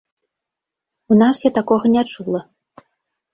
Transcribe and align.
У 1.15 1.17
нас 1.21 1.35
я 1.43 1.51
такога 1.59 1.93
не 1.97 2.03
чула. 2.15 2.41